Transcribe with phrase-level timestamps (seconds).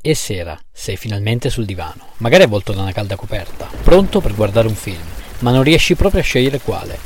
[0.00, 4.68] E sera, sei finalmente sul divano, magari avvolto da una calda coperta, pronto per guardare
[4.68, 5.02] un film,
[5.40, 6.96] ma non riesci proprio a scegliere quale.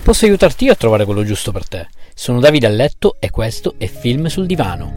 [0.00, 1.88] Posso aiutarti io a trovare quello giusto per te.
[2.14, 4.94] Sono Davide a letto e questo è Film sul divano.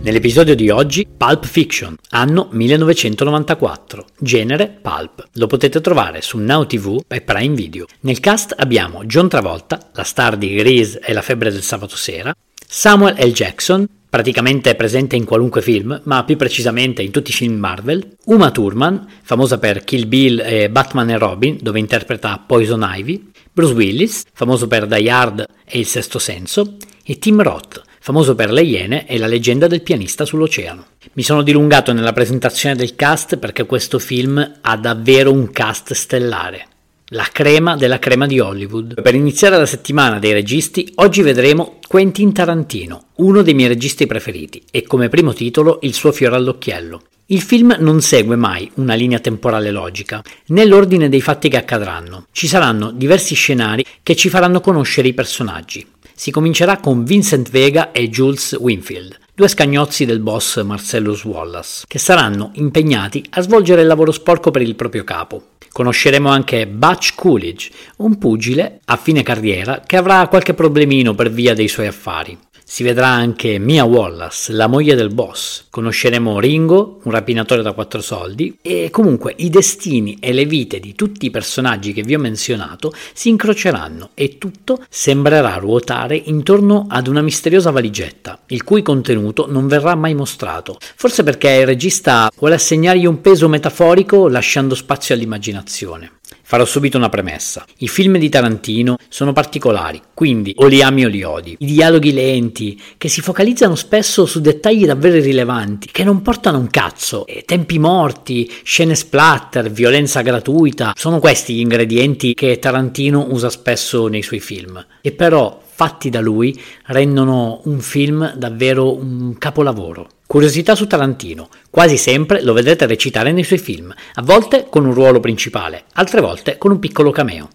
[0.00, 5.26] Nell'episodio di oggi, Pulp Fiction, anno 1994, genere Pulp.
[5.32, 7.86] Lo potete trovare su Now TV e Prime Video.
[8.00, 12.32] Nel cast abbiamo John Travolta, la star di Grease e La febbre del sabato sera,
[12.66, 13.32] Samuel L.
[13.32, 18.50] Jackson, praticamente presente in qualunque film, ma più precisamente in tutti i film Marvel, Uma
[18.50, 24.24] Thurman, famosa per Kill Bill e Batman e Robin, dove interpreta Poison Ivy, Bruce Willis,
[24.34, 29.08] famoso per Die Hard e Il Sesto Senso, e Tim Roth, famoso per Le Iene
[29.08, 30.84] e la leggenda del pianista sull'oceano.
[31.14, 36.66] Mi sono dilungato nella presentazione del cast perché questo film ha davvero un cast stellare
[37.12, 39.00] la crema della crema di Hollywood.
[39.02, 44.62] Per iniziare la settimana dei registi, oggi vedremo Quentin Tarantino, uno dei miei registi preferiti,
[44.70, 47.02] e come primo titolo il suo fiore all'occhiello.
[47.26, 52.26] Il film non segue mai una linea temporale logica, né l'ordine dei fatti che accadranno.
[52.32, 55.86] Ci saranno diversi scenari che ci faranno conoscere i personaggi.
[56.14, 61.98] Si comincerà con Vincent Vega e Jules Winfield, due scagnozzi del boss Marcellus Wallace, che
[61.98, 65.52] saranno impegnati a svolgere il lavoro sporco per il proprio capo.
[65.72, 71.54] Conosceremo anche Butch Coolidge, un pugile a fine carriera che avrà qualche problemino per via
[71.54, 72.38] dei suoi affari.
[72.72, 75.66] Si vedrà anche Mia Wallace, la moglie del boss.
[75.68, 80.94] Conosceremo Ringo, un rapinatore da quattro soldi, e comunque i destini e le vite di
[80.94, 87.08] tutti i personaggi che vi ho menzionato si incroceranno e tutto sembrerà ruotare intorno ad
[87.08, 90.78] una misteriosa valigetta, il cui contenuto non verrà mai mostrato.
[90.96, 96.20] Forse perché il regista vuole assegnargli un peso metaforico lasciando spazio all'immaginazione.
[96.42, 97.64] Farò subito una premessa.
[97.78, 101.56] I film di Tarantino sono particolari, quindi o li ami o li odi.
[101.58, 106.68] I dialoghi lenti, che si focalizzano spesso su dettagli davvero irrilevanti, che non portano un
[106.68, 107.26] cazzo.
[107.26, 114.06] E tempi morti, scene splatter, violenza gratuita, sono questi gli ingredienti che Tarantino usa spesso
[114.06, 114.84] nei suoi film.
[115.00, 120.08] E però fatti da lui rendono un film davvero un capolavoro.
[120.32, 121.50] Curiosità su Tarantino.
[121.68, 126.22] Quasi sempre lo vedrete recitare nei suoi film, a volte con un ruolo principale, altre
[126.22, 127.50] volte con un piccolo cameo.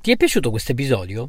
[0.00, 1.28] Ti è piaciuto questo episodio?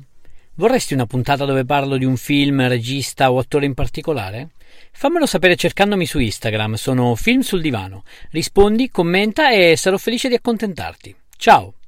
[0.55, 4.49] Vorresti una puntata dove parlo di un film, regista o attore in particolare?
[4.91, 8.03] Fammelo sapere cercandomi su Instagram, sono Film sul Divano.
[8.31, 11.15] Rispondi, commenta e sarò felice di accontentarti.
[11.38, 11.78] Ciao!